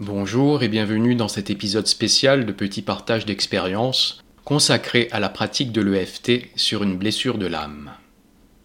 Bonjour 0.00 0.62
et 0.62 0.68
bienvenue 0.68 1.16
dans 1.16 1.26
cet 1.26 1.50
épisode 1.50 1.88
spécial 1.88 2.46
de 2.46 2.52
Petit 2.52 2.82
Partage 2.82 3.26
d'expérience 3.26 4.22
consacré 4.44 5.08
à 5.10 5.18
la 5.18 5.28
pratique 5.28 5.72
de 5.72 5.80
l'EFT 5.80 6.42
sur 6.54 6.84
une 6.84 6.96
blessure 6.96 7.36
de 7.36 7.46
l'âme. 7.46 7.90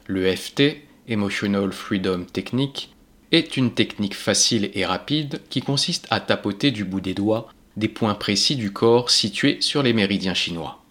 L'EFT, 0.07 0.77
Emotional 1.07 1.73
Freedom 1.73 2.25
Technique, 2.25 2.93
est 3.31 3.57
une 3.57 3.73
technique 3.73 4.13
facile 4.13 4.69
et 4.75 4.85
rapide 4.85 5.41
qui 5.49 5.63
consiste 5.63 6.05
à 6.11 6.19
tapoter 6.19 6.69
du 6.69 6.85
bout 6.85 7.01
des 7.01 7.15
doigts 7.15 7.49
des 7.77 7.87
points 7.87 8.13
précis 8.13 8.55
du 8.55 8.71
corps 8.71 9.09
situés 9.09 9.57
sur 9.59 9.81
les 9.81 9.93
méridiens 9.93 10.35
chinois. 10.35 10.83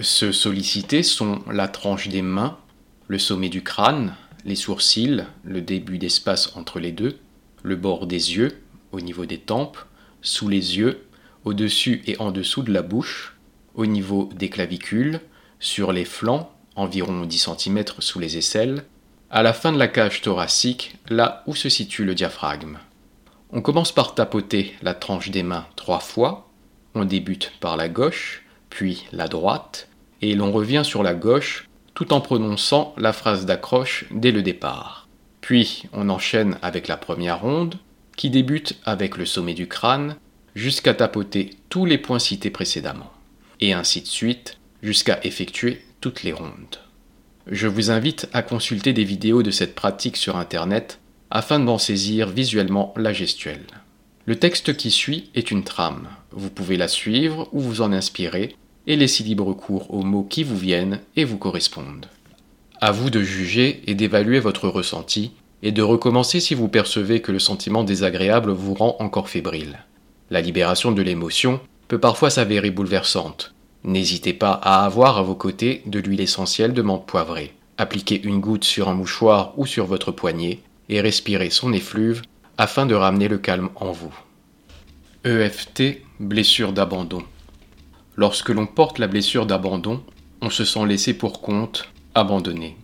Ceux 0.00 0.32
sollicités 0.32 1.02
sont 1.02 1.40
la 1.50 1.68
tranche 1.68 2.08
des 2.08 2.20
mains, 2.20 2.58
le 3.08 3.18
sommet 3.18 3.48
du 3.48 3.62
crâne, 3.62 4.14
les 4.44 4.56
sourcils, 4.56 5.24
le 5.42 5.62
début 5.62 5.96
d'espace 5.96 6.54
entre 6.54 6.80
les 6.80 6.92
deux, 6.92 7.16
le 7.62 7.76
bord 7.76 8.06
des 8.06 8.36
yeux, 8.36 8.58
au 8.96 9.00
niveau 9.00 9.26
des 9.26 9.38
tempes, 9.38 9.78
sous 10.22 10.48
les 10.48 10.78
yeux, 10.78 11.06
au-dessus 11.44 12.02
et 12.06 12.18
en 12.18 12.32
dessous 12.32 12.62
de 12.62 12.72
la 12.72 12.82
bouche, 12.82 13.36
au 13.74 13.86
niveau 13.86 14.30
des 14.34 14.48
clavicules, 14.48 15.20
sur 15.60 15.92
les 15.92 16.04
flancs, 16.04 16.50
environ 16.74 17.24
10 17.24 17.50
cm 17.58 17.84
sous 17.98 18.18
les 18.18 18.36
aisselles, 18.36 18.84
à 19.30 19.42
la 19.42 19.52
fin 19.52 19.72
de 19.72 19.78
la 19.78 19.88
cage 19.88 20.22
thoracique, 20.22 20.96
là 21.08 21.42
où 21.46 21.54
se 21.54 21.68
situe 21.68 22.04
le 22.04 22.14
diaphragme. 22.14 22.78
On 23.50 23.60
commence 23.60 23.92
par 23.92 24.14
tapoter 24.14 24.74
la 24.82 24.94
tranche 24.94 25.30
des 25.30 25.42
mains 25.42 25.66
trois 25.76 26.00
fois. 26.00 26.48
On 26.94 27.04
débute 27.04 27.52
par 27.60 27.76
la 27.76 27.88
gauche, 27.88 28.44
puis 28.70 29.04
la 29.12 29.28
droite, 29.28 29.88
et 30.22 30.34
l'on 30.34 30.52
revient 30.52 30.82
sur 30.84 31.02
la 31.02 31.14
gauche 31.14 31.68
tout 31.94 32.12
en 32.12 32.20
prononçant 32.20 32.94
la 32.98 33.12
phrase 33.12 33.46
d'accroche 33.46 34.04
dès 34.10 34.32
le 34.32 34.42
départ. 34.42 35.08
Puis 35.40 35.84
on 35.92 36.08
enchaîne 36.08 36.58
avec 36.62 36.88
la 36.88 36.96
première 36.96 37.40
ronde, 37.40 37.76
qui 38.16 38.30
débute 38.30 38.78
avec 38.84 39.16
le 39.16 39.26
sommet 39.26 39.54
du 39.54 39.68
crâne, 39.68 40.16
jusqu'à 40.54 40.94
tapoter 40.94 41.50
tous 41.68 41.84
les 41.84 41.98
points 41.98 42.18
cités 42.18 42.50
précédemment, 42.50 43.12
et 43.60 43.72
ainsi 43.72 44.00
de 44.00 44.06
suite, 44.06 44.58
jusqu'à 44.82 45.20
effectuer 45.22 45.82
toutes 46.00 46.22
les 46.22 46.32
rondes. 46.32 46.80
Je 47.46 47.68
vous 47.68 47.90
invite 47.90 48.28
à 48.32 48.42
consulter 48.42 48.92
des 48.92 49.04
vidéos 49.04 49.42
de 49.42 49.50
cette 49.50 49.74
pratique 49.74 50.16
sur 50.16 50.36
Internet 50.36 50.98
afin 51.30 51.60
d'en 51.60 51.78
saisir 51.78 52.28
visuellement 52.28 52.92
la 52.96 53.12
gestuelle. 53.12 53.66
Le 54.24 54.36
texte 54.36 54.76
qui 54.76 54.90
suit 54.90 55.30
est 55.34 55.52
une 55.52 55.62
trame. 55.62 56.08
Vous 56.32 56.50
pouvez 56.50 56.76
la 56.76 56.88
suivre 56.88 57.48
ou 57.52 57.60
vous 57.60 57.82
en 57.82 57.92
inspirer 57.92 58.56
et 58.88 58.96
laisser 58.96 59.22
libre 59.22 59.52
cours 59.52 59.92
aux 59.94 60.02
mots 60.02 60.24
qui 60.24 60.42
vous 60.42 60.56
viennent 60.56 61.00
et 61.14 61.24
vous 61.24 61.38
correspondent. 61.38 62.06
À 62.80 62.90
vous 62.90 63.10
de 63.10 63.22
juger 63.22 63.82
et 63.86 63.94
d'évaluer 63.94 64.40
votre 64.40 64.68
ressenti 64.68 65.32
et 65.62 65.72
de 65.72 65.82
recommencer 65.82 66.40
si 66.40 66.54
vous 66.54 66.68
percevez 66.68 67.20
que 67.20 67.32
le 67.32 67.38
sentiment 67.38 67.84
désagréable 67.84 68.50
vous 68.50 68.74
rend 68.74 68.96
encore 69.00 69.28
fébrile. 69.28 69.84
La 70.30 70.40
libération 70.40 70.92
de 70.92 71.02
l'émotion 71.02 71.60
peut 71.88 72.00
parfois 72.00 72.30
s'avérer 72.30 72.70
bouleversante, 72.70 73.54
N'hésitez 73.86 74.32
pas 74.32 74.50
à 74.50 74.84
avoir 74.84 75.16
à 75.16 75.22
vos 75.22 75.36
côtés 75.36 75.82
de 75.86 76.00
l'huile 76.00 76.20
essentielle 76.20 76.72
de 76.72 76.82
menthe 76.82 77.06
poivrée. 77.06 77.54
Appliquez 77.78 78.20
une 78.20 78.40
goutte 78.40 78.64
sur 78.64 78.88
un 78.88 78.94
mouchoir 78.94 79.52
ou 79.56 79.64
sur 79.64 79.86
votre 79.86 80.10
poignet 80.10 80.58
et 80.88 81.00
respirez 81.00 81.50
son 81.50 81.72
effluve 81.72 82.22
afin 82.58 82.84
de 82.84 82.96
ramener 82.96 83.28
le 83.28 83.38
calme 83.38 83.70
en 83.76 83.92
vous. 83.92 84.12
EFT, 85.24 86.02
blessure 86.18 86.72
d'abandon. 86.72 87.22
Lorsque 88.16 88.48
l'on 88.48 88.66
porte 88.66 88.98
la 88.98 89.06
blessure 89.06 89.46
d'abandon, 89.46 90.02
on 90.40 90.50
se 90.50 90.64
sent 90.64 90.84
laissé 90.84 91.14
pour 91.14 91.40
compte, 91.40 91.88
abandonné. 92.16 92.76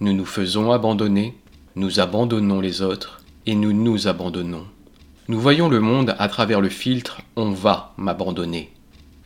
Nous 0.00 0.14
nous 0.14 0.24
faisons 0.24 0.72
abandonner, 0.72 1.34
nous 1.76 2.00
abandonnons 2.00 2.62
les 2.62 2.80
autres 2.80 3.20
et 3.44 3.54
nous 3.54 3.74
nous 3.74 4.08
abandonnons. 4.08 4.66
Nous 5.28 5.38
voyons 5.38 5.68
le 5.68 5.78
monde 5.78 6.16
à 6.18 6.26
travers 6.28 6.62
le 6.62 6.70
filtre 6.70 7.20
on 7.36 7.50
va 7.50 7.92
m'abandonner. 7.98 8.72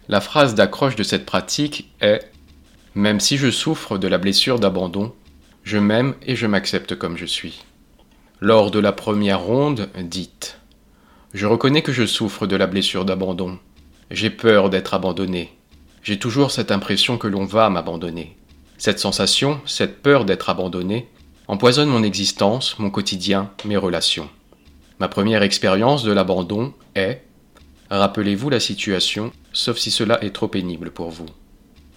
La 0.08 0.20
phrase 0.20 0.56
d'accroche 0.56 0.96
de 0.96 1.04
cette 1.04 1.26
pratique 1.26 1.92
est 2.00 2.28
Même 2.96 3.20
si 3.20 3.36
je 3.36 3.52
souffre 3.52 3.98
de 3.98 4.08
la 4.08 4.18
blessure 4.18 4.58
d'abandon, 4.58 5.14
je 5.62 5.78
m'aime 5.78 6.16
et 6.26 6.34
je 6.34 6.48
m'accepte 6.48 6.96
comme 6.96 7.16
je 7.16 7.24
suis. 7.24 7.62
Lors 8.40 8.72
de 8.72 8.80
la 8.80 8.90
première 8.90 9.40
ronde, 9.40 9.88
dites 10.02 10.58
Je 11.32 11.46
reconnais 11.46 11.82
que 11.82 11.92
je 11.92 12.04
souffre 12.04 12.48
de 12.48 12.56
la 12.56 12.66
blessure 12.66 13.04
d'abandon. 13.04 13.60
J'ai 14.10 14.30
peur 14.30 14.70
d'être 14.70 14.94
abandonné. 14.94 15.56
J'ai 16.02 16.18
toujours 16.18 16.50
cette 16.50 16.72
impression 16.72 17.16
que 17.16 17.28
l'on 17.28 17.44
va 17.44 17.70
m'abandonner. 17.70 18.36
Cette 18.76 18.98
sensation, 18.98 19.60
cette 19.66 20.02
peur 20.02 20.24
d'être 20.24 20.50
abandonné, 20.50 21.06
empoisonne 21.50 21.88
mon 21.88 22.04
existence, 22.04 22.78
mon 22.78 22.90
quotidien, 22.90 23.50
mes 23.64 23.76
relations. 23.76 24.30
Ma 25.00 25.08
première 25.08 25.42
expérience 25.42 26.04
de 26.04 26.12
l'abandon 26.12 26.74
est 26.94 27.24
Rappelez-vous 27.90 28.50
la 28.50 28.60
situation, 28.60 29.32
sauf 29.52 29.76
si 29.76 29.90
cela 29.90 30.22
est 30.22 30.30
trop 30.30 30.46
pénible 30.46 30.92
pour 30.92 31.10
vous. 31.10 31.26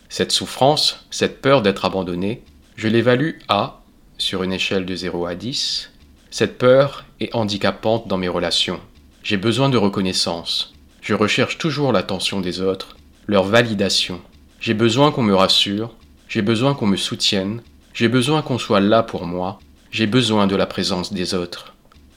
Cette 0.09 0.31
souffrance, 0.31 1.05
cette 1.11 1.39
peur 1.39 1.61
d'être 1.61 1.85
abandonné, 1.85 2.41
je 2.77 2.87
l'évalue 2.87 3.37
à, 3.47 3.83
sur 4.17 4.41
une 4.41 4.53
échelle 4.53 4.87
de 4.87 4.95
0 4.95 5.27
à 5.27 5.35
10, 5.35 5.91
cette 6.31 6.57
peur 6.57 7.05
est 7.19 7.35
handicapante 7.35 8.07
dans 8.07 8.17
mes 8.17 8.29
relations. 8.29 8.79
J'ai 9.21 9.37
besoin 9.37 9.69
de 9.69 9.77
reconnaissance. 9.77 10.73
Je 10.99 11.13
recherche 11.13 11.59
toujours 11.59 11.91
l'attention 11.91 12.41
des 12.41 12.59
autres, 12.59 12.97
leur 13.27 13.43
validation. 13.43 14.19
J'ai 14.59 14.73
besoin 14.73 15.11
qu'on 15.11 15.21
me 15.21 15.35
rassure, 15.35 15.93
j'ai 16.27 16.41
besoin 16.41 16.73
qu'on 16.73 16.87
me 16.87 16.97
soutienne, 16.97 17.61
j'ai 17.93 18.07
besoin 18.07 18.41
qu'on 18.41 18.57
soit 18.57 18.79
là 18.79 19.03
pour 19.03 19.25
moi, 19.25 19.59
j'ai 19.91 20.07
besoin 20.07 20.47
de 20.47 20.55
la 20.55 20.65
présence 20.65 21.13
des 21.13 21.35
autres. 21.35 21.73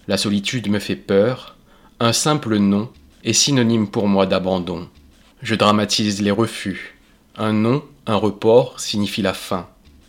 La 0.08 0.16
solitude 0.16 0.70
me 0.70 0.78
fait 0.78 0.96
peur, 0.96 1.56
un 2.00 2.12
simple 2.12 2.56
nom 2.56 2.88
est 3.24 3.32
synonyme 3.32 3.88
pour 3.88 4.08
moi 4.08 4.26
d'abandon. 4.26 4.88
Je 5.42 5.54
dramatise 5.54 6.22
les 6.22 6.30
refus. 6.30 6.96
Un 7.36 7.52
non, 7.52 7.84
un 8.06 8.16
report 8.16 8.80
signifie 8.80 9.20
la 9.20 9.34
fin. 9.34 9.68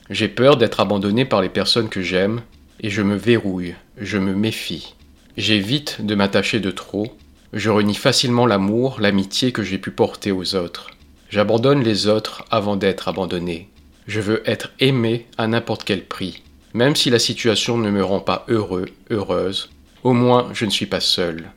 J'ai 0.09 0.29
peur 0.29 0.55
d'être 0.55 0.79
abandonné 0.79 1.25
par 1.25 1.41
les 1.41 1.49
personnes 1.49 1.89
que 1.89 2.01
j'aime, 2.01 2.41
et 2.79 2.89
je 2.89 3.01
me 3.01 3.15
verrouille, 3.15 3.75
je 3.97 4.17
me 4.17 4.33
méfie. 4.33 4.95
J'évite 5.35 6.05
de 6.05 6.15
m'attacher 6.15 6.61
de 6.61 6.71
trop, 6.71 7.17
je 7.51 7.69
renie 7.69 7.95
facilement 7.95 8.45
l'amour, 8.45 8.97
l'amitié 9.01 9.51
que 9.51 9.63
j'ai 9.63 9.77
pu 9.77 9.91
porter 9.91 10.31
aux 10.31 10.55
autres. 10.55 10.91
J'abandonne 11.29 11.83
les 11.83 12.07
autres 12.07 12.45
avant 12.51 12.77
d'être 12.77 13.09
abandonné. 13.09 13.69
Je 14.07 14.21
veux 14.21 14.41
être 14.49 14.71
aimé 14.79 15.27
à 15.37 15.47
n'importe 15.47 15.83
quel 15.83 16.05
prix. 16.05 16.41
Même 16.73 16.95
si 16.95 17.09
la 17.09 17.19
situation 17.19 17.77
ne 17.77 17.91
me 17.91 18.03
rend 18.03 18.21
pas 18.21 18.45
heureux, 18.47 18.85
heureuse, 19.09 19.69
au 20.03 20.13
moins 20.13 20.49
je 20.53 20.65
ne 20.65 20.71
suis 20.71 20.85
pas 20.85 21.01
seul. 21.01 21.51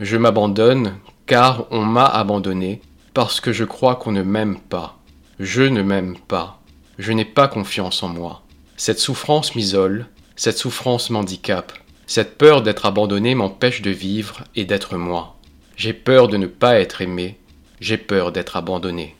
Je 0.00 0.16
m'abandonne 0.16 0.98
car 1.26 1.66
on 1.70 1.84
m'a 1.84 2.04
abandonné, 2.04 2.82
parce 3.14 3.40
que 3.40 3.52
je 3.52 3.64
crois 3.64 3.96
qu'on 3.96 4.12
ne 4.12 4.22
m'aime 4.22 4.58
pas. 4.58 4.98
Je 5.40 5.62
ne 5.62 5.82
m'aime 5.82 6.16
pas. 6.28 6.60
Je 6.98 7.12
n'ai 7.12 7.24
pas 7.24 7.48
confiance 7.48 8.02
en 8.02 8.08
moi. 8.08 8.42
Cette 8.76 8.98
souffrance 8.98 9.54
m'isole, 9.54 10.06
cette 10.36 10.58
souffrance 10.58 11.10
m'handicape. 11.10 11.72
Cette 12.06 12.36
peur 12.36 12.62
d'être 12.62 12.84
abandonné 12.86 13.34
m'empêche 13.34 13.80
de 13.80 13.90
vivre 13.90 14.44
et 14.54 14.64
d'être 14.64 14.96
moi. 14.96 15.36
J'ai 15.76 15.94
peur 15.94 16.28
de 16.28 16.36
ne 16.36 16.46
pas 16.46 16.78
être 16.78 17.00
aimé, 17.00 17.38
j'ai 17.80 17.96
peur 17.96 18.30
d'être 18.30 18.56
abandonné. 18.56 19.16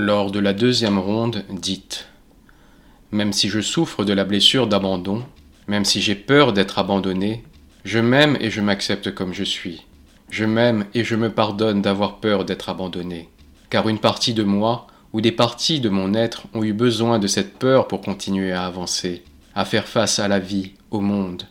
Lors 0.00 0.30
de 0.30 0.38
la 0.38 0.52
deuxième 0.52 1.00
ronde, 1.00 1.44
dites 1.50 2.06
Même 3.10 3.32
si 3.32 3.48
je 3.48 3.60
souffre 3.60 4.04
de 4.04 4.12
la 4.12 4.22
blessure 4.22 4.68
d'abandon, 4.68 5.24
même 5.66 5.84
si 5.84 6.00
j'ai 6.00 6.14
peur 6.14 6.52
d'être 6.52 6.78
abandonné, 6.78 7.42
je 7.84 7.98
m'aime 7.98 8.38
et 8.40 8.48
je 8.48 8.60
m'accepte 8.60 9.12
comme 9.12 9.34
je 9.34 9.42
suis. 9.42 9.86
Je 10.30 10.44
m'aime 10.44 10.86
et 10.94 11.02
je 11.02 11.16
me 11.16 11.30
pardonne 11.30 11.82
d'avoir 11.82 12.20
peur 12.20 12.44
d'être 12.44 12.68
abandonné. 12.68 13.28
Car 13.70 13.88
une 13.88 13.98
partie 13.98 14.34
de 14.34 14.44
moi, 14.44 14.86
ou 15.12 15.20
des 15.20 15.32
parties 15.32 15.80
de 15.80 15.88
mon 15.88 16.14
être, 16.14 16.44
ont 16.54 16.62
eu 16.62 16.72
besoin 16.72 17.18
de 17.18 17.26
cette 17.26 17.58
peur 17.58 17.88
pour 17.88 18.00
continuer 18.00 18.52
à 18.52 18.66
avancer, 18.66 19.24
à 19.56 19.64
faire 19.64 19.88
face 19.88 20.20
à 20.20 20.28
la 20.28 20.38
vie, 20.38 20.74
au 20.92 21.00
monde. 21.00 21.42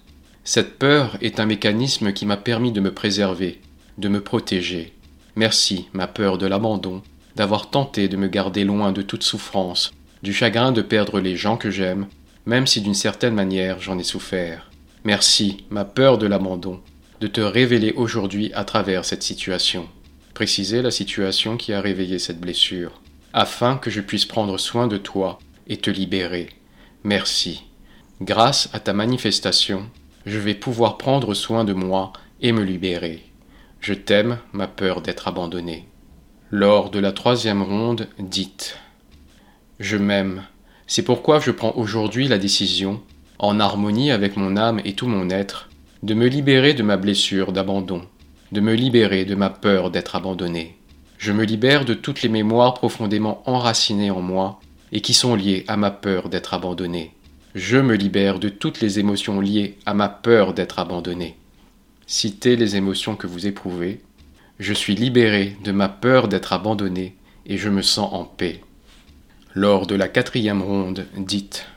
Cette 0.45 0.79
peur 0.79 1.17
est 1.19 1.41
un 1.41 1.45
mécanisme 1.45 2.13
qui 2.13 2.25
m'a 2.25 2.37
permis 2.37 2.71
de 2.71 2.79
me 2.79 2.93
préserver, 2.93 3.59
de 3.97 4.07
me 4.07 4.21
protéger. 4.21 4.93
Merci, 5.35 5.89
ma 5.91 6.07
peur 6.07 6.37
de 6.37 6.47
l'abandon, 6.47 7.01
d'avoir 7.37 7.69
tenté 7.69 8.07
de 8.07 8.17
me 8.17 8.27
garder 8.27 8.63
loin 8.63 8.91
de 8.91 9.03
toute 9.03 9.21
souffrance, 9.21 9.91
du 10.23 10.33
chagrin 10.33 10.71
de 10.71 10.81
perdre 10.81 11.19
les 11.19 11.37
gens 11.37 11.55
que 11.55 11.69
j'aime, 11.69 12.07
même 12.47 12.65
si 12.65 12.81
d'une 12.81 12.95
certaine 12.95 13.35
manière 13.35 13.79
j'en 13.79 13.99
ai 13.99 14.03
souffert. 14.03 14.71
Merci, 15.03 15.65
ma 15.69 15.85
peur 15.85 16.17
de 16.17 16.25
l'abandon, 16.25 16.81
de 17.21 17.27
te 17.27 17.39
révéler 17.39 17.93
aujourd'hui 17.95 18.51
à 18.55 18.63
travers 18.63 19.05
cette 19.05 19.21
situation. 19.21 19.87
Préciser 20.33 20.81
la 20.81 20.89
situation 20.89 21.57
qui 21.57 21.73
a 21.73 21.79
réveillé 21.79 22.17
cette 22.17 22.41
blessure, 22.41 23.01
afin 23.33 23.77
que 23.77 23.91
je 23.91 24.01
puisse 24.01 24.25
prendre 24.25 24.57
soin 24.57 24.87
de 24.87 24.97
toi 24.97 25.37
et 25.67 25.77
te 25.77 25.91
libérer. 25.91 26.49
Merci. 27.03 27.65
Grâce 28.19 28.67
à 28.73 28.79
ta 28.79 28.93
manifestation, 28.93 29.91
je 30.25 30.39
vais 30.39 30.55
pouvoir 30.55 30.97
prendre 30.97 31.35
soin 31.35 31.63
de 31.65 31.73
moi 31.73 32.13
et 32.41 32.51
me 32.51 32.63
libérer. 32.63 33.23
Je 33.79 33.93
t'aime, 33.93 34.39
ma 34.53 34.67
peur 34.67 35.01
d'être 35.01 35.27
abandonné. 35.27 35.87
Lors 36.49 36.91
de 36.91 36.99
la 36.99 37.11
troisième 37.11 37.61
ronde, 37.61 38.07
dites 38.19 38.79
Je 39.81 39.97
m'aime. 39.97 40.43
C'est 40.87 41.03
pourquoi 41.03 41.41
je 41.41 41.51
prends 41.51 41.73
aujourd'hui 41.75 42.29
la 42.29 42.37
décision 42.37 43.01
en 43.37 43.59
harmonie 43.59 44.11
avec 44.11 44.37
mon 44.37 44.55
âme 44.55 44.79
et 44.85 44.93
tout 44.93 45.07
mon 45.07 45.29
être, 45.29 45.69
de 46.03 46.13
me 46.13 46.27
libérer 46.27 46.73
de 46.73 46.83
ma 46.83 46.95
blessure 46.95 47.51
d'abandon. 47.51 48.01
de 48.53 48.61
me 48.61 48.73
libérer 48.75 49.25
de 49.25 49.35
ma 49.35 49.49
peur 49.49 49.91
d'être 49.91 50.15
abandonné. 50.15 50.77
Je 51.17 51.33
me 51.33 51.43
libère 51.43 51.83
de 51.83 51.93
toutes 51.93 52.21
les 52.21 52.29
mémoires 52.29 52.75
profondément 52.75 53.43
enracinées 53.45 54.09
en 54.09 54.21
moi 54.21 54.61
et 54.93 55.01
qui 55.01 55.13
sont 55.13 55.35
liées 55.35 55.65
à 55.67 55.75
ma 55.75 55.91
peur 55.91 56.29
d'être 56.29 56.53
abandonné. 56.53 57.13
Je 57.55 57.77
me 57.77 57.95
libère 57.95 58.39
de 58.39 58.47
toutes 58.47 58.79
les 58.79 58.99
émotions 58.99 59.41
liées 59.41 59.77
à 59.85 59.93
ma 59.93 60.07
peur 60.07 60.53
d'être 60.53 60.79
abandonné. 60.79 61.35
Citez 62.05 62.55
les 62.55 62.77
émotions 62.77 63.17
que 63.17 63.27
vous 63.27 63.47
éprouvez. 63.47 63.99
Je 64.59 64.73
suis 64.73 64.95
libéré 64.95 65.55
de 65.63 65.71
ma 65.71 65.87
peur 65.87 66.27
d'être 66.27 66.51
abandonné 66.51 67.15
et 67.45 67.59
je 67.59 67.69
me 67.69 67.83
sens 67.83 68.11
en 68.11 68.23
paix. 68.23 68.61
Lors 69.53 69.85
de 69.85 69.93
la 69.93 70.07
quatrième 70.07 70.63
ronde, 70.63 71.05
dites 71.15 71.67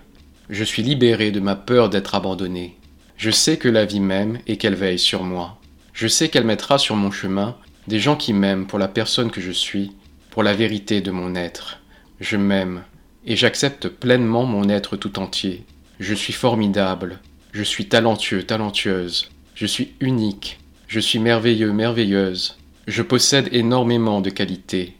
Je 0.49 0.65
suis 0.65 0.83
libéré 0.83 1.31
de 1.31 1.41
ma 1.41 1.57
peur 1.57 1.91
d'être 1.91 2.15
abandonné. 2.15 2.79
Je 3.19 3.31
sais 3.31 3.59
que 3.59 3.69
la 3.69 3.85
vie 3.85 4.01
m'aime 4.01 4.39
et 4.47 4.57
qu'elle 4.57 4.77
veille 4.77 4.99
sur 4.99 5.25
moi. 5.25 5.59
Je 5.93 6.09
sais 6.09 6.31
qu'elle 6.31 6.47
mettra 6.47 6.79
sur 6.79 6.97
mon 6.97 7.11
chemin 7.11 7.55
des 7.87 7.99
gens 7.99 8.17
qui 8.17 8.33
m'aiment 8.33 8.67
pour 8.67 8.79
la 8.79 8.89
personne 8.89 9.31
que 9.31 9.43
je 9.43 9.53
suis, 9.53 9.93
pour 10.31 10.43
la 10.43 10.55
vérité 10.55 11.03
de 11.03 11.11
mon 11.11 11.35
être. 11.35 11.81
Je 12.19 12.39
m'aime 12.39 12.83
et 13.27 13.37
j'accepte 13.37 13.89
pleinement 13.89 14.45
mon 14.45 14.71
être 14.71 14.97
tout 14.97 15.19
entier. 15.19 15.65
Je 15.99 16.15
suis 16.15 16.33
formidable, 16.33 17.21
je 17.53 17.63
suis 17.63 17.89
talentueux, 17.89 18.43
talentueuse, 18.45 19.29
je 19.55 19.67
suis 19.67 19.93
unique, 20.01 20.59
je 20.89 20.99
suis 20.99 21.19
merveilleux, 21.19 21.73
merveilleuse, 21.73 22.57
je 22.91 23.03
possède 23.03 23.49
énormément 23.53 24.21
de 24.21 24.31
qualités. 24.31 24.97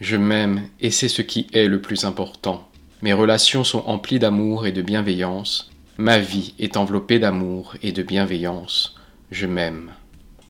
Je 0.00 0.16
m'aime 0.16 0.62
et 0.80 0.92
c'est 0.92 1.08
ce 1.08 1.22
qui 1.22 1.48
est 1.52 1.66
le 1.66 1.80
plus 1.80 2.04
important. 2.04 2.68
Mes 3.02 3.12
relations 3.12 3.64
sont 3.64 3.82
emplies 3.86 4.20
d'amour 4.20 4.64
et 4.64 4.70
de 4.70 4.80
bienveillance. 4.80 5.70
Ma 5.98 6.20
vie 6.20 6.54
est 6.60 6.76
enveloppée 6.76 7.18
d'amour 7.18 7.74
et 7.82 7.90
de 7.90 8.04
bienveillance. 8.04 8.94
Je 9.32 9.46
m'aime. 9.46 9.90